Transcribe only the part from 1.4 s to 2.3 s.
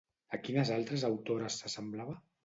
s'assemblava?